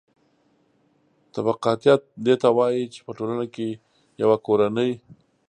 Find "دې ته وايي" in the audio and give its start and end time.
2.25-2.83